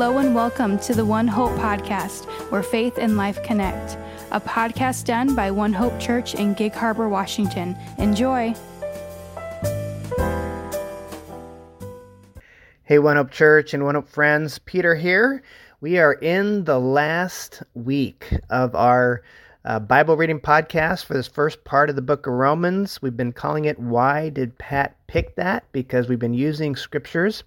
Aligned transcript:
Hello 0.00 0.18
and 0.18 0.32
welcome 0.32 0.78
to 0.78 0.94
the 0.94 1.04
One 1.04 1.26
Hope 1.26 1.50
podcast, 1.58 2.26
where 2.52 2.62
faith 2.62 2.98
and 2.98 3.16
life 3.16 3.42
connect. 3.42 3.98
A 4.30 4.40
podcast 4.40 5.06
done 5.06 5.34
by 5.34 5.50
One 5.50 5.72
Hope 5.72 5.98
Church 5.98 6.36
in 6.36 6.54
Gig 6.54 6.72
Harbor, 6.72 7.08
Washington. 7.08 7.76
Enjoy. 7.98 8.54
Hey, 12.84 13.00
One 13.00 13.16
Hope 13.16 13.32
Church 13.32 13.74
and 13.74 13.84
One 13.84 13.96
Hope 13.96 14.08
friends, 14.08 14.60
Peter 14.60 14.94
here. 14.94 15.42
We 15.80 15.98
are 15.98 16.12
in 16.12 16.62
the 16.62 16.78
last 16.78 17.64
week 17.74 18.32
of 18.50 18.76
our 18.76 19.24
uh, 19.64 19.80
Bible 19.80 20.16
reading 20.16 20.38
podcast 20.38 21.06
for 21.06 21.14
this 21.14 21.26
first 21.26 21.64
part 21.64 21.90
of 21.90 21.96
the 21.96 22.02
book 22.02 22.28
of 22.28 22.34
Romans. 22.34 23.02
We've 23.02 23.16
been 23.16 23.32
calling 23.32 23.64
it 23.64 23.80
Why 23.80 24.28
Did 24.28 24.56
Pat 24.58 24.96
Pick 25.08 25.34
That? 25.34 25.64
Because 25.72 26.08
we've 26.08 26.20
been 26.20 26.34
using 26.34 26.76
scriptures 26.76 27.42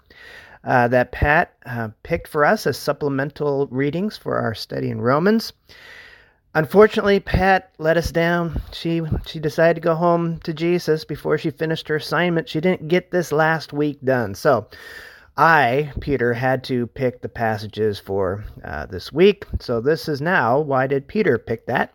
uh, 0.64 0.88
that 0.88 1.11
Pat 1.11 1.54
uh, 1.65 1.89
picked 2.04 2.28
for 2.28 2.46
us 2.46 2.68
as 2.68 2.78
supplemental 2.78 3.68
readings 3.71 4.18
for 4.18 4.38
our 4.38 4.54
study 4.54 4.89
in 4.89 5.01
Romans. 5.01 5.54
Unfortunately, 6.54 7.20
Pat 7.21 7.71
let 7.78 7.96
us 7.96 8.11
down. 8.11 8.61
She 8.74 9.01
she 9.25 9.39
decided 9.39 9.75
to 9.75 9.87
go 9.87 9.96
home 9.96 10.37
to 10.39 10.54
Jesus 10.54 11.06
before 11.06 11.37
she 11.37 11.50
finished 11.50 11.87
her 11.87 11.96
assignment. 11.96 12.50
She 12.50 12.60
didn't 12.60 12.89
get 12.89 13.11
this 13.11 13.32
last 13.32 13.71
week 13.71 14.00
done. 14.04 14.36
So 14.36 14.68
I, 15.37 15.93
Peter, 16.01 16.34
had 16.34 16.62
to 16.65 16.87
pick 16.87 17.21
the 17.21 17.29
passages 17.29 18.00
for 18.00 18.43
uh, 18.65 18.86
this 18.87 19.14
week. 19.14 19.46
So 19.62 19.79
this 19.79 20.09
is 20.09 20.21
now 20.21 20.59
why 20.59 20.87
did 20.87 21.07
Peter 21.07 21.37
pick 21.37 21.68
that? 21.68 21.93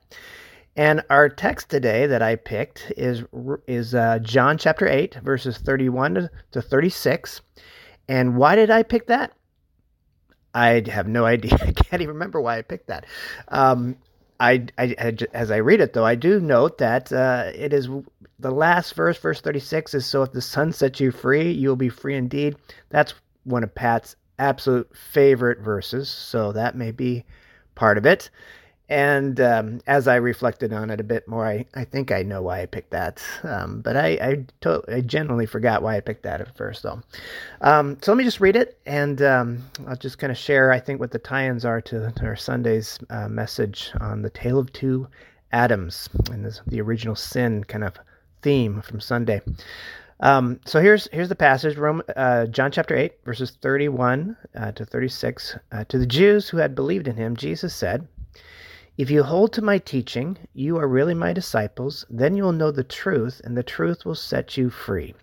And 0.75 1.03
our 1.11 1.29
text 1.29 1.69
today 1.69 2.07
that 2.07 2.23
I 2.23 2.37
picked 2.37 2.91
is 2.97 3.25
is 3.67 3.95
uh, 3.95 4.21
John 4.21 4.57
chapter 4.57 4.89
eight, 4.89 5.17
verses 5.23 5.59
thirty-one 5.59 6.31
to 6.53 6.63
thirty-six. 6.63 7.43
And 8.09 8.37
why 8.37 8.57
did 8.57 8.71
I 8.71 8.83
pick 8.83 9.07
that? 9.09 9.33
I 10.55 10.83
have 10.89 11.07
no 11.07 11.25
idea. 11.25 11.55
I 11.61 11.73
can't 11.73 12.03
even 12.03 12.15
remember 12.15 12.41
why 12.41 12.59
I 12.59 12.63
picked 12.63 12.89
that. 12.89 13.07
Um, 13.49 13.97
I, 14.39 14.67
I, 14.79 15.17
as 15.33 15.51
I 15.51 15.57
read 15.59 15.81
it 15.81 15.93
though, 15.93 16.05
I 16.05 16.15
do 16.15 16.41
note 16.41 16.79
that 16.79 17.13
uh, 17.13 17.51
it 17.55 17.73
is 17.73 17.89
the 18.39 18.51
last 18.51 18.95
verse, 18.95 19.19
verse 19.19 19.41
36 19.41 19.95
is 19.95 20.07
so 20.07 20.23
if 20.23 20.33
the 20.33 20.43
Son 20.43 20.73
sets 20.73 21.01
you 21.01 21.11
free, 21.11 21.51
you 21.51 21.69
will 21.69 21.77
be 21.77 21.89
free 21.89 22.17
indeed. 22.17 22.57
That's 22.91 23.15
one 23.45 23.65
of 23.65 23.75
Pat's 23.75 24.17
absolute 24.39 24.95
favorite 24.95 25.61
verses, 25.61 26.11
so 26.11 26.53
that 26.53 26.77
may 26.77 26.93
be 26.93 27.25
part 27.75 27.97
of 27.97 28.05
it. 28.05 28.31
And 28.89 29.41
um, 29.41 29.81
as 29.89 30.07
I 30.07 30.15
reflected 30.15 30.73
on 30.73 30.91
it 30.91 31.01
a 31.01 31.05
bit 31.05 31.27
more, 31.27 31.45
I, 31.45 31.67
I 31.75 31.85
think 31.85 32.13
I 32.13 32.23
know 32.23 32.43
why 32.43 32.63
I 32.63 32.67
picked 32.67 32.91
that. 32.93 33.21
Um, 33.43 33.81
but 33.81 33.97
I 33.97 34.09
I, 34.23 34.45
to- 34.61 34.85
I 34.89 35.01
generally 35.01 35.47
forgot 35.47 35.83
why 35.83 35.97
I 35.97 36.01
picked 36.01 36.23
that 36.23 36.41
at 36.41 36.57
first, 36.57 36.85
though. 36.85 37.03
Um, 37.63 37.99
so 38.01 38.13
let 38.13 38.19
me 38.19 38.25
just 38.25 38.41
read 38.41 38.55
it, 38.55 38.79
and 38.87 39.21
um, 39.23 39.65
I'll 39.89 39.97
just 39.97 40.19
kind 40.19 40.31
of 40.31 40.39
share, 40.39 40.73
I 40.73 40.79
think, 40.79 41.01
what 41.01 41.11
the 41.11 41.19
tie 41.19 41.47
ins 41.49 41.65
are 41.65 41.81
to, 41.81 42.13
to, 42.13 42.25
our 42.27 42.37
Sunday's 42.37 42.99
uh, 43.11 43.29
message 43.29 43.91
on 44.01 44.23
the 44.23 44.31
Tale 44.31 44.61
of 44.61 44.73
Two 44.73 45.09
Adams 45.51 46.09
and 46.31 46.45
this, 46.45 46.61
the 46.69 46.81
original 46.81 47.17
sin 47.17 47.65
kind 47.65 47.83
of 47.83 47.95
theme 48.43 48.83
from 48.83 49.01
Sunday. 49.01 49.41
Um, 50.21 50.61
so 50.65 50.81
here's 50.81 51.09
here's 51.13 51.29
the 51.29 51.35
passage, 51.35 51.77
Rome, 51.77 52.03
uh, 52.15 52.47
John 52.47 52.71
chapter 52.71 52.95
eight, 52.97 53.19
verses 53.25 53.51
thirty-one 53.61 54.37
uh, 54.55 54.73
to 54.73 54.85
thirty-six. 54.85 55.57
Uh, 55.73 55.85
to 55.89 55.99
the 55.99 56.07
Jews 56.07 56.49
who 56.49 56.59
had 56.59 56.75
believed 56.77 57.09
in 57.09 57.17
him, 57.17 57.37
Jesus 57.37 57.75
said, 57.75 58.07
"If 58.97 59.11
you 59.11 59.23
hold 59.23 59.53
to 59.53 59.63
my 59.63 59.79
teaching, 59.79 60.39
you 60.55 60.79
are 60.79 60.89
really 60.89 61.15
my 61.15 61.33
disciples. 61.33 62.07
Then 62.11 62.37
you 62.37 62.45
will 62.45 62.53
know 62.53 62.71
the 62.71 62.85
truth, 62.85 63.41
and 63.45 63.57
the 63.57 63.63
truth 63.63 64.05
will 64.05 64.15
set 64.15 64.57
you 64.57 64.71
free." 64.71 65.15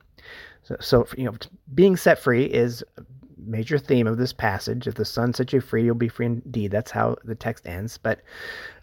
So, 0.63 0.77
so 0.79 1.07
you 1.17 1.25
know, 1.25 1.33
being 1.73 1.97
set 1.97 2.19
free 2.19 2.45
is 2.45 2.83
a 2.97 3.03
major 3.37 3.77
theme 3.77 4.07
of 4.07 4.17
this 4.17 4.33
passage. 4.33 4.87
If 4.87 4.95
the 4.95 5.05
Son 5.05 5.33
sets 5.33 5.53
you 5.53 5.61
free, 5.61 5.83
you'll 5.83 5.95
be 5.95 6.07
free 6.07 6.27
indeed. 6.27 6.71
That's 6.71 6.91
how 6.91 7.17
the 7.23 7.35
text 7.35 7.67
ends. 7.67 7.97
But 7.97 8.21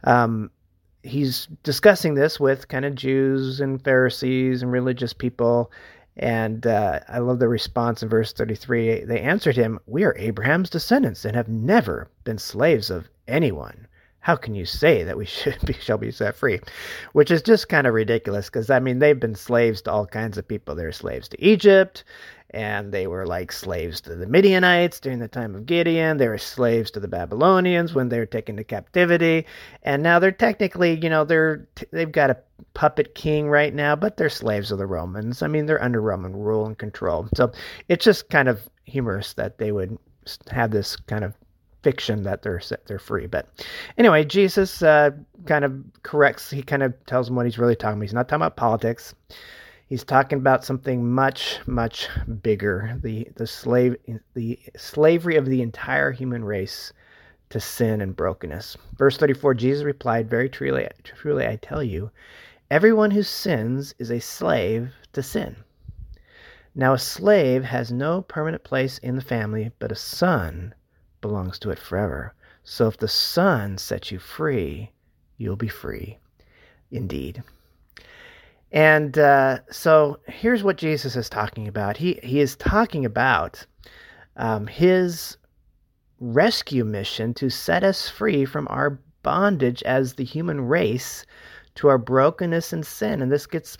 um, 0.04 0.50
he's 1.02 1.46
discussing 1.62 2.14
this 2.14 2.38
with 2.38 2.68
kind 2.68 2.84
of 2.84 2.94
Jews 2.94 3.60
and 3.60 3.82
Pharisees 3.82 4.62
and 4.62 4.70
religious 4.70 5.12
people 5.12 5.70
and 6.16 6.66
uh, 6.66 7.00
I 7.08 7.18
love 7.18 7.38
the 7.38 7.48
response 7.48 8.02
in 8.02 8.08
verse 8.08 8.32
33. 8.32 9.04
They 9.04 9.20
answered 9.20 9.56
him, 9.56 9.78
We 9.86 10.04
are 10.04 10.14
Abraham's 10.18 10.68
descendants 10.68 11.24
and 11.24 11.34
have 11.34 11.48
never 11.48 12.10
been 12.24 12.38
slaves 12.38 12.90
of 12.90 13.08
anyone. 13.26 13.86
How 14.20 14.36
can 14.36 14.54
you 14.54 14.66
say 14.66 15.02
that 15.04 15.16
we 15.16 15.26
should 15.26 15.60
be, 15.64 15.72
shall 15.74 15.98
be 15.98 16.10
set 16.10 16.36
free? 16.36 16.60
Which 17.12 17.30
is 17.30 17.42
just 17.42 17.68
kind 17.68 17.86
of 17.86 17.94
ridiculous 17.94 18.46
because, 18.46 18.70
I 18.70 18.78
mean, 18.78 18.98
they've 18.98 19.18
been 19.18 19.34
slaves 19.34 19.82
to 19.82 19.92
all 19.92 20.06
kinds 20.06 20.38
of 20.38 20.46
people. 20.46 20.74
They're 20.74 20.92
slaves 20.92 21.28
to 21.30 21.44
Egypt, 21.44 22.04
and 22.50 22.92
they 22.92 23.06
were 23.06 23.26
like 23.26 23.52
slaves 23.52 24.00
to 24.02 24.14
the 24.14 24.26
Midianites 24.26 25.00
during 25.00 25.20
the 25.20 25.28
time 25.28 25.54
of 25.54 25.66
Gideon. 25.66 26.16
They 26.16 26.28
were 26.28 26.38
slaves 26.38 26.90
to 26.92 27.00
the 27.00 27.08
Babylonians 27.08 27.94
when 27.94 28.08
they 28.08 28.18
were 28.18 28.26
taken 28.26 28.56
to 28.56 28.64
captivity, 28.64 29.46
and 29.82 30.02
now 30.02 30.18
they're 30.18 30.32
technically, 30.32 30.98
you 31.02 31.08
know, 31.08 31.24
they're 31.24 31.66
they've 31.92 32.10
got 32.10 32.30
a 32.30 32.38
puppet 32.74 33.14
king 33.14 33.48
right 33.48 33.74
now, 33.74 33.96
but 33.96 34.16
they're 34.16 34.28
slaves 34.28 34.70
of 34.70 34.78
the 34.78 34.86
Romans. 34.86 35.42
I 35.42 35.46
mean, 35.46 35.66
they're 35.66 35.82
under 35.82 36.00
Roman 36.00 36.34
rule 36.36 36.66
and 36.66 36.76
control. 36.76 37.28
So 37.34 37.52
it's 37.88 38.04
just 38.04 38.30
kind 38.30 38.48
of 38.48 38.68
humorous 38.84 39.34
that 39.34 39.58
they 39.58 39.72
would 39.72 39.96
have 40.50 40.70
this 40.70 40.96
kind 40.96 41.24
of 41.24 41.34
fiction 41.82 42.22
that 42.24 42.42
they're 42.42 42.60
they're 42.86 42.98
free. 42.98 43.26
But 43.26 43.48
anyway, 43.98 44.24
Jesus 44.24 44.82
uh, 44.82 45.10
kind 45.46 45.64
of 45.64 45.74
corrects. 46.02 46.50
He 46.50 46.62
kind 46.62 46.82
of 46.82 46.94
tells 47.06 47.26
them 47.26 47.36
what 47.36 47.46
he's 47.46 47.58
really 47.58 47.76
talking 47.76 47.98
about. 47.98 48.02
He's 48.02 48.14
not 48.14 48.28
talking 48.28 48.42
about 48.42 48.56
politics. 48.56 49.14
He's 49.86 50.04
talking 50.04 50.38
about 50.38 50.64
something 50.64 51.10
much, 51.10 51.58
much 51.66 52.08
bigger 52.42 52.98
the 53.02 53.28
the 53.36 53.46
slave 53.46 53.96
the 54.34 54.58
slavery 54.76 55.36
of 55.36 55.46
the 55.46 55.62
entire 55.62 56.12
human 56.12 56.44
race 56.44 56.92
to 57.50 57.60
sin 57.60 58.00
and 58.00 58.14
brokenness. 58.14 58.76
Verse 58.96 59.16
34, 59.16 59.54
Jesus 59.54 59.84
replied, 59.84 60.30
Very 60.30 60.48
truly, 60.48 60.88
truly 61.02 61.46
I 61.46 61.56
tell 61.56 61.82
you, 61.82 62.10
everyone 62.70 63.10
who 63.10 63.24
sins 63.24 63.92
is 63.98 64.10
a 64.10 64.20
slave 64.20 64.92
to 65.12 65.22
sin. 65.22 65.56
Now 66.76 66.94
a 66.94 66.98
slave 66.98 67.64
has 67.64 67.90
no 67.90 68.22
permanent 68.22 68.62
place 68.62 68.98
in 68.98 69.16
the 69.16 69.22
family, 69.22 69.72
but 69.80 69.90
a 69.90 69.96
son 69.96 70.72
belongs 71.20 71.58
to 71.60 71.70
it 71.70 71.78
forever. 71.78 72.34
So 72.64 72.86
if 72.88 72.98
the 72.98 73.08
son 73.08 73.78
sets 73.78 74.10
you 74.10 74.18
free, 74.18 74.90
you'll 75.36 75.56
be 75.56 75.68
free 75.68 76.18
indeed. 76.90 77.42
And 78.72 79.18
uh, 79.18 79.58
so 79.70 80.20
here's 80.26 80.62
what 80.62 80.76
Jesus 80.76 81.16
is 81.16 81.28
talking 81.28 81.66
about. 81.66 81.96
He 81.96 82.20
he 82.22 82.40
is 82.40 82.56
talking 82.56 83.04
about 83.04 83.66
um, 84.36 84.66
his 84.66 85.36
rescue 86.20 86.84
mission 86.84 87.34
to 87.34 87.50
set 87.50 87.82
us 87.82 88.08
free 88.08 88.44
from 88.44 88.68
our 88.70 89.00
bondage 89.22 89.82
as 89.82 90.14
the 90.14 90.24
human 90.24 90.60
race 90.60 91.24
to 91.76 91.88
our 91.88 91.98
brokenness 91.98 92.72
and 92.72 92.86
sin. 92.86 93.22
And 93.22 93.32
this 93.32 93.46
gets 93.46 93.78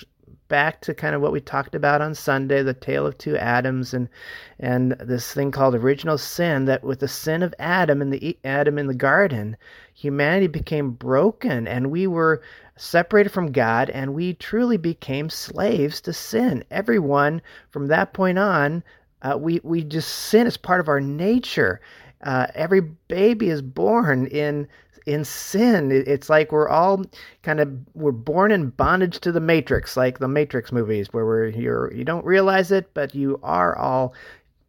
back 0.51 0.83
to 0.83 0.93
kind 0.93 1.15
of 1.15 1.23
what 1.23 1.33
we 1.33 1.41
talked 1.41 1.75
about 1.75 2.03
on 2.03 2.15
Sunday, 2.15 2.63
the 2.63 2.75
tale 2.75 3.07
of 3.07 3.17
two 3.17 3.39
Adams 3.39 3.95
and 3.95 4.11
and 4.59 4.93
this 5.01 5.33
thing 5.33 5.51
called 5.51 5.75
original 5.75 6.19
sin 6.19 6.67
that 6.67 6.85
with 6.85 7.01
the 7.01 7.09
sin 7.09 7.43
of 7.43 7.55
Adam 7.59 8.03
in 8.03 8.11
the 8.11 8.37
Adam 8.45 8.77
in 8.77 8.87
the 8.87 8.95
garden, 8.95 9.57
humanity 9.95 10.49
became 10.49 10.91
broken 10.91 11.67
and 11.67 11.91
we 11.91 12.07
were 12.07 12.43
separated 12.77 13.31
from 13.31 13.53
God 13.53 13.89
and 13.89 14.13
we 14.13 14.35
truly 14.35 14.77
became 14.77 15.31
slaves 15.31 16.03
to 16.03 16.13
sin. 16.13 16.65
Everyone 16.71 17.41
from 17.71 17.87
that 17.87 18.13
point 18.13 18.39
on, 18.39 18.83
uh, 19.23 19.39
we 19.39 19.61
we 19.63 19.83
just 19.83 20.11
sin 20.11 20.47
as 20.47 20.59
part 20.59 20.81
of 20.81 20.89
our 20.89 21.01
nature. 21.01 21.81
Uh, 22.23 22.49
every 22.55 22.81
baby 22.81 23.49
is 23.49 23.63
born 23.63 24.27
in 24.27 24.69
in 25.11 25.25
sin. 25.25 25.91
It's 25.91 26.31
like 26.31 26.53
we're 26.53 26.69
all 26.69 27.05
kind 27.43 27.59
of 27.59 27.69
we're 27.95 28.13
born 28.13 28.53
in 28.53 28.71
bondage 28.71 29.19
to 29.21 29.33
the 29.33 29.41
Matrix, 29.41 29.97
like 29.97 30.21
the 30.21 30.29
Matrix 30.29 30.71
movies, 30.71 31.09
where 31.13 31.27
we're 31.27 31.49
you're 31.49 31.93
you 31.93 32.05
don't 32.05 32.25
realize 32.25 32.71
it, 32.71 32.95
but 32.95 33.13
you 33.15 33.41
are 33.43 33.77
all 33.77 34.15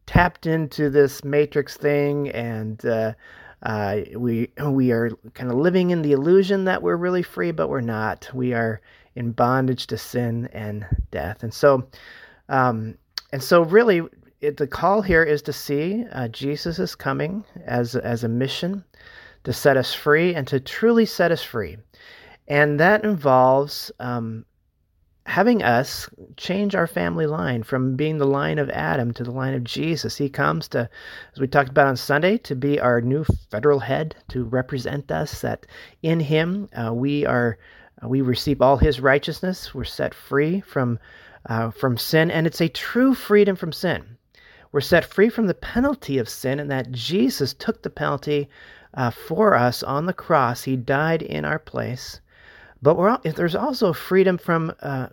tapped 0.08 0.48
into 0.48 0.90
this 0.90 1.24
Matrix 1.24 1.78
thing, 1.78 2.30
and 2.30 2.84
uh, 2.86 3.14
uh, 3.62 3.98
we 4.16 4.50
we 4.66 4.92
are 4.92 5.12
kind 5.36 5.52
of 5.52 5.58
living 5.58 5.92
in 5.92 6.02
the 6.02 6.12
illusion 6.12 6.66
that 6.66 6.82
we're 6.82 6.96
really 6.96 7.24
free, 7.24 7.52
but 7.52 7.70
we're 7.70 7.82
not. 7.82 8.28
We 8.34 8.54
are 8.54 8.82
in 9.14 9.34
bondage 9.34 9.86
to 9.88 9.98
sin 9.98 10.50
and 10.54 10.88
death, 11.12 11.44
and 11.44 11.54
so 11.54 11.88
um, 12.50 12.98
and 13.32 13.44
so 13.44 13.62
really 13.62 14.02
it, 14.40 14.58
the 14.58 14.66
call 14.66 15.04
here 15.04 15.24
is 15.24 15.44
to 15.44 15.54
see 15.54 16.04
uh, 16.14 16.30
Jesus 16.30 16.80
is 16.80 16.96
coming 16.96 17.46
as 17.64 17.96
as 17.96 18.24
a 18.24 18.28
mission 18.28 18.84
to 19.44 19.54
set 19.54 19.78
us 19.78 19.94
free 19.94 20.36
and 20.36 20.48
to 20.48 20.60
truly 20.60 21.06
set 21.06 21.32
us 21.32 21.44
free, 21.44 21.78
and 22.48 22.80
that 22.80 23.04
involves 23.04 23.92
um, 24.00 24.46
having 25.28 25.62
us 25.64 26.10
change 26.36 26.76
our 26.76 26.88
family 26.88 27.28
line 27.28 27.64
from 27.64 27.96
being 27.96 28.18
the 28.18 28.26
line 28.26 28.60
of 28.60 28.70
Adam 28.72 29.14
to 29.14 29.24
the 29.24 29.32
line 29.32 29.54
of 29.54 29.64
Jesus. 29.64 30.18
He 30.18 30.30
comes 30.30 30.68
to, 30.70 30.90
as 31.34 31.40
we 31.40 31.48
talked 31.48 31.70
about 31.70 31.88
on 31.88 31.96
Sunday, 31.96 32.38
to 32.40 32.56
be 32.56 32.80
our 32.80 33.02
new 33.02 33.24
federal 33.50 33.80
head 33.80 34.16
to 34.30 34.44
represent 34.44 35.12
us. 35.12 35.42
That 35.42 35.66
in 36.02 36.20
Him 36.20 36.70
uh, 36.76 36.94
we 36.94 37.26
are. 37.26 37.58
Uh, 38.04 38.08
we 38.08 38.22
receive 38.22 38.62
all 38.64 38.78
his 38.78 39.00
righteousness. 39.00 39.76
We're 39.76 39.84
set 39.84 40.14
free 40.16 40.62
from 40.62 40.98
uh, 41.46 41.70
from 41.70 41.98
sin, 41.98 42.32
and 42.32 42.48
it's 42.48 42.62
a 42.62 42.68
true 42.68 43.14
freedom 43.14 43.56
from 43.56 43.72
sin. 43.72 44.18
we're 44.72 44.82
set 44.82 45.06
free 45.06 45.30
from 45.30 45.48
the 45.48 45.54
penalty 45.54 46.18
of 46.18 46.30
sin, 46.30 46.60
and 46.60 46.72
that 46.72 46.92
Jesus 46.92 47.54
took 47.54 47.84
the 47.84 47.90
penalty 47.90 48.50
uh, 48.94 49.12
for 49.12 49.56
us 49.56 49.84
on 49.84 50.06
the 50.06 50.14
cross. 50.14 50.64
He 50.64 50.76
died 50.76 51.22
in 51.22 51.46
our 51.46 51.60
place. 51.60 52.22
But 52.84 52.98
we're, 52.98 53.16
there's 53.24 53.56
also 53.56 53.94
freedom 53.94 54.40
from 54.40 54.74
uh, 54.82 55.08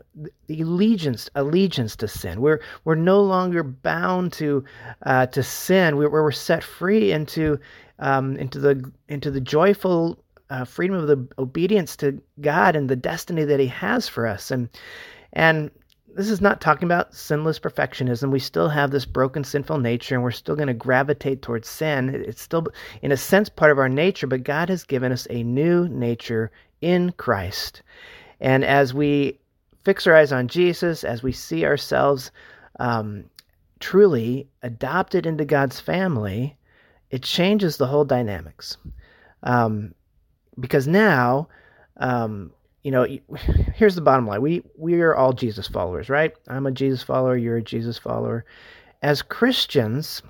allegiance 0.48 1.28
allegiance 1.34 1.96
to 1.96 2.08
sin. 2.08 2.40
We're 2.40 2.60
we're 2.84 2.94
no 2.94 3.20
longer 3.22 3.62
bound 3.62 4.32
to 4.34 4.64
uh, 5.02 5.26
to 5.26 5.42
sin. 5.42 5.98
We're, 5.98 6.08
we're 6.08 6.32
set 6.32 6.64
free 6.64 7.12
into 7.12 7.58
um, 7.98 8.36
into 8.36 8.58
the 8.58 8.90
into 9.08 9.30
the 9.30 9.40
joyful 9.40 10.18
uh, 10.48 10.64
freedom 10.64 10.96
of 10.96 11.08
the 11.08 11.28
obedience 11.38 11.94
to 11.96 12.18
God 12.40 12.74
and 12.74 12.88
the 12.88 12.96
destiny 12.96 13.44
that 13.44 13.60
He 13.60 13.66
has 13.66 14.08
for 14.08 14.26
us. 14.26 14.50
And 14.50 14.70
and 15.34 15.70
this 16.14 16.30
is 16.30 16.40
not 16.40 16.60
talking 16.60 16.86
about 16.86 17.14
sinless 17.14 17.58
perfectionism. 17.58 18.30
We 18.30 18.38
still 18.38 18.68
have 18.68 18.90
this 18.90 19.04
broken, 19.04 19.44
sinful 19.44 19.78
nature, 19.78 20.14
and 20.14 20.24
we're 20.24 20.30
still 20.30 20.56
going 20.56 20.68
to 20.68 20.74
gravitate 20.74 21.42
towards 21.42 21.68
sin. 21.68 22.08
It's 22.26 22.42
still, 22.42 22.66
in 23.02 23.12
a 23.12 23.16
sense, 23.16 23.48
part 23.48 23.70
of 23.70 23.78
our 23.78 23.88
nature, 23.88 24.26
but 24.26 24.42
God 24.42 24.68
has 24.68 24.84
given 24.84 25.12
us 25.12 25.26
a 25.30 25.42
new 25.42 25.88
nature 25.88 26.50
in 26.80 27.12
Christ. 27.12 27.82
And 28.40 28.64
as 28.64 28.94
we 28.94 29.38
fix 29.84 30.06
our 30.06 30.14
eyes 30.14 30.32
on 30.32 30.48
Jesus, 30.48 31.04
as 31.04 31.22
we 31.22 31.32
see 31.32 31.64
ourselves 31.64 32.30
um, 32.80 33.24
truly 33.80 34.48
adopted 34.62 35.26
into 35.26 35.44
God's 35.44 35.80
family, 35.80 36.56
it 37.10 37.22
changes 37.22 37.76
the 37.76 37.86
whole 37.86 38.04
dynamics. 38.04 38.76
Um, 39.42 39.94
because 40.58 40.86
now, 40.88 41.48
um, 41.98 42.52
you 42.82 42.90
know, 42.90 43.06
here's 43.74 43.94
the 43.94 44.00
bottom 44.00 44.26
line: 44.26 44.42
we 44.42 44.62
we 44.76 45.00
are 45.00 45.14
all 45.14 45.32
Jesus 45.32 45.68
followers, 45.68 46.08
right? 46.08 46.32
I'm 46.48 46.66
a 46.66 46.72
Jesus 46.72 47.02
follower. 47.02 47.36
You're 47.36 47.58
a 47.58 47.62
Jesus 47.62 47.98
follower. 47.98 48.44
As 49.02 49.22
Christians, 49.22 50.22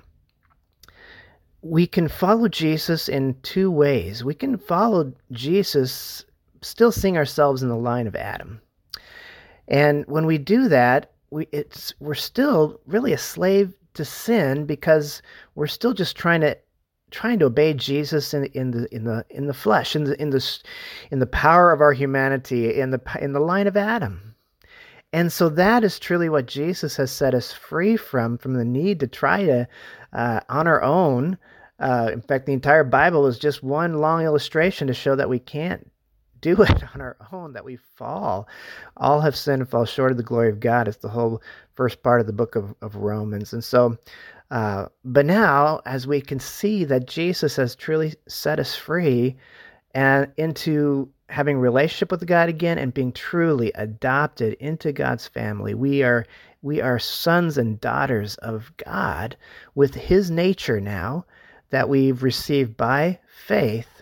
we 1.61 1.87
can 1.87 2.07
follow 2.07 2.47
Jesus 2.47 3.09
in 3.09 3.35
two 3.41 3.71
ways. 3.71 4.23
We 4.23 4.33
can 4.33 4.57
follow 4.57 5.13
Jesus 5.31 6.25
still 6.61 6.91
seeing 6.91 7.17
ourselves 7.17 7.63
in 7.63 7.69
the 7.69 7.75
line 7.75 8.07
of 8.07 8.15
Adam. 8.15 8.61
And 9.67 10.05
when 10.07 10.25
we 10.25 10.37
do 10.37 10.67
that, 10.69 11.11
we 11.31 11.47
it's 11.51 11.93
we're 11.99 12.15
still 12.15 12.79
really 12.85 13.13
a 13.13 13.17
slave 13.17 13.73
to 13.93 14.05
sin 14.05 14.65
because 14.65 15.21
we're 15.55 15.67
still 15.67 15.93
just 15.93 16.15
trying 16.15 16.41
to 16.41 16.57
trying 17.11 17.39
to 17.39 17.45
obey 17.45 17.73
Jesus 17.73 18.33
in, 18.33 18.45
in 18.45 18.71
the 18.71 18.93
in 18.93 19.03
the 19.03 19.25
in 19.29 19.47
the 19.47 19.53
flesh, 19.53 19.95
in 19.95 20.03
the 20.03 20.21
in 20.21 20.29
the 20.29 20.59
in 21.11 21.19
the 21.19 21.27
power 21.27 21.71
of 21.71 21.81
our 21.81 21.93
humanity, 21.93 22.79
in 22.79 22.91
the 22.91 23.01
in 23.21 23.33
the 23.33 23.39
line 23.39 23.67
of 23.67 23.77
Adam. 23.77 24.35
And 25.11 25.31
so 25.31 25.49
that 25.49 25.83
is 25.83 25.97
truly 25.97 26.29
what 26.29 26.45
Jesus 26.45 26.95
has 26.97 27.11
set 27.11 27.33
us 27.33 27.51
free 27.51 27.97
from, 27.97 28.37
from 28.37 28.53
the 28.53 28.65
need 28.65 28.99
to 28.99 29.07
try 29.07 29.43
to, 29.43 29.67
uh, 30.13 30.41
on 30.49 30.67
our 30.67 30.83
own. 30.83 31.37
Uh, 31.79 32.11
in 32.13 32.21
fact, 32.21 32.45
the 32.45 32.53
entire 32.53 32.83
Bible 32.83 33.25
is 33.25 33.39
just 33.39 33.63
one 33.63 33.95
long 34.01 34.23
illustration 34.23 34.87
to 34.87 34.93
show 34.93 35.15
that 35.15 35.29
we 35.29 35.39
can't 35.39 35.89
do 36.41 36.61
it 36.61 36.83
on 36.93 37.01
our 37.01 37.17
own, 37.31 37.53
that 37.53 37.65
we 37.65 37.77
fall. 37.95 38.47
All 38.97 39.21
have 39.21 39.35
sinned 39.35 39.61
and 39.61 39.69
fall 39.69 39.85
short 39.85 40.11
of 40.11 40.17
the 40.17 40.23
glory 40.23 40.49
of 40.49 40.59
God. 40.59 40.87
It's 40.87 40.97
the 40.97 41.09
whole 41.09 41.41
first 41.75 42.03
part 42.03 42.21
of 42.21 42.27
the 42.27 42.33
book 42.33 42.55
of, 42.55 42.75
of 42.81 42.95
Romans. 42.95 43.53
And 43.53 43.63
so, 43.63 43.97
uh, 44.51 44.87
but 45.05 45.25
now, 45.25 45.81
as 45.85 46.07
we 46.07 46.21
can 46.21 46.39
see 46.39 46.83
that 46.85 47.07
Jesus 47.07 47.55
has 47.55 47.75
truly 47.75 48.15
set 48.27 48.59
us 48.59 48.75
free 48.75 49.37
and 49.93 50.31
into 50.37 51.09
having 51.29 51.57
relationship 51.57 52.11
with 52.11 52.25
God 52.25 52.49
again 52.49 52.79
and 52.79 52.93
being 52.93 53.11
truly 53.11 53.71
adopted 53.75 54.53
into 54.53 54.91
God's 54.91 55.27
family, 55.27 55.73
we 55.73 56.03
are 56.03 56.25
we 56.61 56.81
are 56.81 56.99
sons 56.99 57.57
and 57.57 57.79
daughters 57.79 58.35
of 58.37 58.71
God 58.77 59.37
with 59.75 59.95
His 59.95 60.29
nature 60.29 60.81
now 60.81 61.25
that 61.69 61.87
we've 61.87 62.23
received 62.23 62.75
by 62.75 63.19
faith 63.27 63.98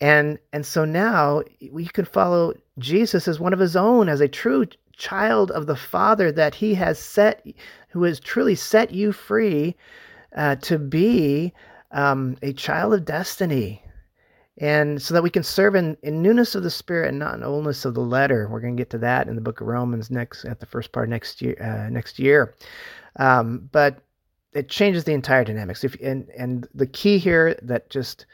and 0.00 0.38
and 0.52 0.66
so 0.66 0.84
now 0.84 1.42
we 1.70 1.86
can 1.86 2.04
follow 2.04 2.54
Jesus 2.78 3.28
as 3.28 3.40
one 3.40 3.52
of 3.52 3.58
his 3.58 3.76
own, 3.76 4.08
as 4.08 4.20
a 4.20 4.28
true 4.28 4.66
child 4.96 5.50
of 5.50 5.66
the 5.66 5.76
Father 5.76 6.30
that 6.32 6.54
he 6.54 6.74
has 6.74 6.98
set, 6.98 7.46
who 7.88 8.02
has 8.04 8.20
truly 8.20 8.54
set 8.54 8.90
you 8.92 9.12
free 9.12 9.76
uh, 10.36 10.56
to 10.56 10.78
be 10.78 11.52
um, 11.92 12.36
a 12.42 12.52
child 12.52 12.94
of 12.94 13.04
destiny. 13.04 13.82
And 14.58 15.02
so 15.02 15.12
that 15.12 15.22
we 15.22 15.28
can 15.28 15.42
serve 15.42 15.74
in, 15.74 15.98
in 16.02 16.22
newness 16.22 16.54
of 16.54 16.62
the 16.62 16.70
spirit 16.70 17.10
and 17.10 17.18
not 17.18 17.34
in 17.34 17.42
oldness 17.42 17.84
of 17.84 17.92
the 17.92 18.00
letter. 18.00 18.48
We're 18.48 18.60
going 18.60 18.74
to 18.74 18.80
get 18.80 18.88
to 18.90 18.98
that 18.98 19.28
in 19.28 19.34
the 19.34 19.42
book 19.42 19.60
of 19.60 19.66
Romans 19.66 20.10
next 20.10 20.46
at 20.46 20.60
the 20.60 20.66
first 20.66 20.92
part 20.92 21.10
next 21.10 21.42
year. 21.42 21.56
Uh, 21.60 21.90
next 21.90 22.18
year, 22.18 22.54
um, 23.18 23.68
but 23.70 23.98
it 24.54 24.70
changes 24.70 25.04
the 25.04 25.12
entire 25.12 25.44
dynamics. 25.44 25.84
If 25.84 25.94
and 26.02 26.28
and 26.30 26.66
the 26.74 26.86
key 26.86 27.18
here 27.18 27.58
that 27.62 27.90
just 27.90 28.24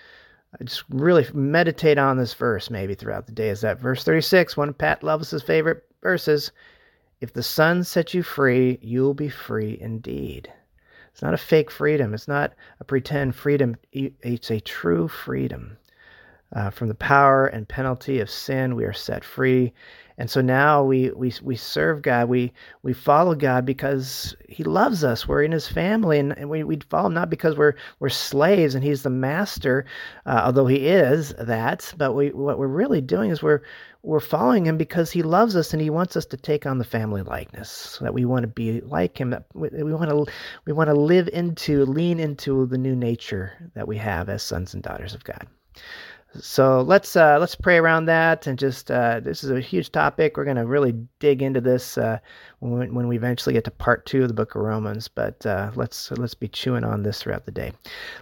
I 0.60 0.64
just 0.64 0.84
really 0.90 1.26
meditate 1.32 1.98
on 1.98 2.18
this 2.18 2.34
verse 2.34 2.68
maybe 2.70 2.94
throughout 2.94 3.26
the 3.26 3.32
day. 3.32 3.48
Is 3.48 3.62
that 3.62 3.80
verse 3.80 4.04
36, 4.04 4.56
one 4.56 4.68
of 4.68 4.76
Pat 4.76 5.02
Lovis's 5.02 5.42
favorite 5.42 5.84
verses? 6.02 6.52
If 7.20 7.32
the 7.32 7.42
Son 7.42 7.84
sets 7.84 8.14
you 8.14 8.22
free, 8.22 8.78
you'll 8.82 9.14
be 9.14 9.28
free 9.28 9.78
indeed. 9.80 10.52
It's 11.12 11.22
not 11.22 11.34
a 11.34 11.38
fake 11.38 11.70
freedom. 11.70 12.14
It's 12.14 12.28
not 12.28 12.52
a 12.80 12.84
pretend 12.84 13.34
freedom. 13.34 13.76
It's 13.92 14.50
a 14.50 14.60
true 14.60 15.08
freedom. 15.08 15.78
Uh, 16.54 16.70
from 16.70 16.88
the 16.88 16.94
power 16.94 17.46
and 17.46 17.68
penalty 17.68 18.20
of 18.20 18.28
sin, 18.28 18.74
we 18.74 18.84
are 18.84 18.92
set 18.92 19.24
free. 19.24 19.72
And 20.18 20.30
so 20.30 20.40
now 20.40 20.84
we, 20.84 21.10
we, 21.10 21.32
we 21.42 21.56
serve 21.56 22.02
God. 22.02 22.28
We, 22.28 22.52
we 22.82 22.92
follow 22.92 23.34
God 23.34 23.64
because 23.64 24.36
He 24.48 24.62
loves 24.62 25.02
us. 25.04 25.26
We're 25.26 25.42
in 25.42 25.52
His 25.52 25.66
family. 25.66 26.18
And, 26.18 26.36
and 26.36 26.50
we, 26.50 26.62
we 26.62 26.78
follow 26.90 27.06
Him 27.06 27.14
not 27.14 27.30
because 27.30 27.56
we're, 27.56 27.74
we're 27.98 28.10
slaves 28.10 28.74
and 28.74 28.84
He's 28.84 29.02
the 29.02 29.10
master, 29.10 29.86
uh, 30.26 30.42
although 30.44 30.66
He 30.66 30.86
is 30.86 31.34
that. 31.38 31.92
But 31.96 32.12
we, 32.12 32.28
what 32.28 32.58
we're 32.58 32.66
really 32.66 33.00
doing 33.00 33.30
is 33.30 33.42
we're, 33.42 33.62
we're 34.02 34.20
following 34.20 34.66
Him 34.66 34.76
because 34.76 35.10
He 35.10 35.22
loves 35.22 35.56
us 35.56 35.72
and 35.72 35.80
He 35.80 35.90
wants 35.90 36.16
us 36.16 36.26
to 36.26 36.36
take 36.36 36.66
on 36.66 36.78
the 36.78 36.84
family 36.84 37.22
likeness 37.22 37.70
so 37.70 38.04
that 38.04 38.14
we 38.14 38.24
want 38.24 38.42
to 38.42 38.48
be 38.48 38.80
like 38.82 39.18
Him. 39.18 39.30
That 39.30 39.46
we, 39.54 39.70
we 39.70 39.94
want 39.94 40.10
to, 40.10 40.32
we 40.66 40.72
want 40.72 40.88
to 40.88 40.94
live 40.94 41.28
into, 41.32 41.86
lean 41.86 42.20
into 42.20 42.66
the 42.66 42.78
new 42.78 42.94
nature 42.94 43.70
that 43.74 43.88
we 43.88 43.96
have 43.96 44.28
as 44.28 44.42
sons 44.42 44.74
and 44.74 44.82
daughters 44.82 45.14
of 45.14 45.24
God. 45.24 45.46
So 46.38 46.80
let's 46.80 47.14
uh, 47.14 47.38
let's 47.38 47.54
pray 47.54 47.76
around 47.76 48.06
that 48.06 48.46
and 48.46 48.58
just 48.58 48.90
uh, 48.90 49.20
this 49.20 49.44
is 49.44 49.50
a 49.50 49.60
huge 49.60 49.92
topic. 49.92 50.36
We're 50.36 50.44
going 50.44 50.56
to 50.56 50.66
really 50.66 50.94
dig 51.18 51.42
into 51.42 51.60
this 51.60 51.98
uh, 51.98 52.18
when, 52.60 52.94
when 52.94 53.08
we 53.08 53.16
eventually 53.16 53.52
get 53.52 53.64
to 53.64 53.70
part 53.70 54.06
two 54.06 54.22
of 54.22 54.28
the 54.28 54.34
Book 54.34 54.54
of 54.54 54.62
Romans. 54.62 55.08
But 55.08 55.44
uh, 55.44 55.70
let's 55.74 56.10
let's 56.12 56.34
be 56.34 56.48
chewing 56.48 56.84
on 56.84 57.02
this 57.02 57.22
throughout 57.22 57.44
the 57.44 57.52
day. 57.52 57.72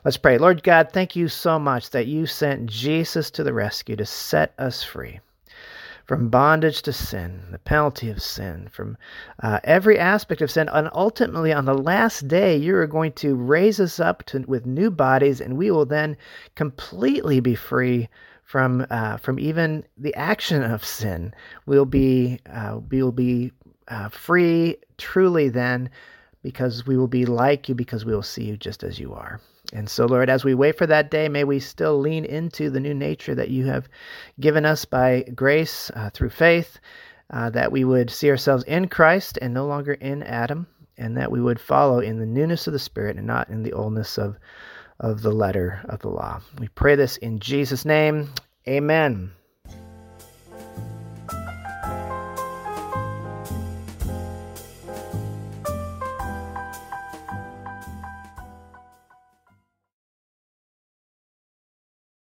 Let's 0.04 0.16
pray. 0.16 0.38
Lord 0.38 0.62
God, 0.62 0.90
thank 0.92 1.14
you 1.14 1.28
so 1.28 1.58
much 1.58 1.90
that 1.90 2.06
you 2.06 2.26
sent 2.26 2.66
Jesus 2.66 3.30
to 3.32 3.44
the 3.44 3.52
rescue 3.52 3.96
to 3.96 4.06
set 4.06 4.54
us 4.58 4.82
free 4.82 5.20
from 6.10 6.28
bondage 6.28 6.82
to 6.82 6.92
sin, 6.92 7.40
the 7.52 7.58
penalty 7.60 8.10
of 8.10 8.20
sin, 8.20 8.68
from 8.72 8.96
uh, 9.44 9.60
every 9.62 9.96
aspect 9.96 10.42
of 10.42 10.50
sin. 10.50 10.68
And 10.72 10.90
ultimately, 10.92 11.52
on 11.52 11.66
the 11.66 11.78
last 11.78 12.26
day, 12.26 12.56
you 12.56 12.74
are 12.74 12.88
going 12.88 13.12
to 13.12 13.36
raise 13.36 13.78
us 13.78 14.00
up 14.00 14.24
to, 14.24 14.40
with 14.40 14.66
new 14.66 14.90
bodies, 14.90 15.40
and 15.40 15.56
we 15.56 15.70
will 15.70 15.86
then 15.86 16.16
completely 16.56 17.38
be 17.38 17.54
free 17.54 18.08
from 18.42 18.84
uh, 18.90 19.18
from 19.18 19.38
even 19.38 19.84
the 19.96 20.12
action 20.16 20.64
of 20.64 20.84
sin. 20.84 21.32
We'll 21.66 21.84
be 21.84 22.40
uh, 22.52 22.80
we 22.90 23.04
will 23.04 23.12
be 23.12 23.52
uh, 23.86 24.08
free 24.08 24.78
truly 24.98 25.48
then, 25.48 25.90
because 26.42 26.88
we 26.88 26.96
will 26.96 27.06
be 27.06 27.24
like 27.24 27.68
you, 27.68 27.76
because 27.76 28.04
we 28.04 28.12
will 28.12 28.24
see 28.24 28.42
you 28.42 28.56
just 28.56 28.82
as 28.82 28.98
you 28.98 29.14
are. 29.14 29.40
And 29.72 29.88
so, 29.88 30.06
Lord, 30.06 30.28
as 30.28 30.44
we 30.44 30.54
wait 30.54 30.76
for 30.76 30.86
that 30.86 31.10
day, 31.10 31.28
may 31.28 31.44
we 31.44 31.60
still 31.60 31.98
lean 31.98 32.24
into 32.24 32.70
the 32.70 32.80
new 32.80 32.94
nature 32.94 33.34
that 33.34 33.50
you 33.50 33.66
have 33.66 33.88
given 34.38 34.64
us 34.64 34.84
by 34.84 35.22
grace 35.34 35.90
uh, 35.94 36.10
through 36.10 36.30
faith, 36.30 36.78
uh, 37.30 37.50
that 37.50 37.72
we 37.72 37.84
would 37.84 38.10
see 38.10 38.30
ourselves 38.30 38.64
in 38.64 38.88
Christ 38.88 39.38
and 39.40 39.54
no 39.54 39.66
longer 39.66 39.92
in 39.94 40.22
Adam, 40.22 40.66
and 40.98 41.16
that 41.16 41.30
we 41.30 41.40
would 41.40 41.60
follow 41.60 42.00
in 42.00 42.18
the 42.18 42.26
newness 42.26 42.66
of 42.66 42.72
the 42.72 42.78
Spirit 42.78 43.16
and 43.16 43.26
not 43.26 43.48
in 43.48 43.62
the 43.62 43.72
oldness 43.72 44.18
of, 44.18 44.36
of 44.98 45.22
the 45.22 45.32
letter 45.32 45.80
of 45.88 46.00
the 46.00 46.10
law. 46.10 46.40
We 46.58 46.68
pray 46.68 46.96
this 46.96 47.16
in 47.18 47.38
Jesus' 47.38 47.84
name. 47.84 48.32
Amen. 48.68 49.32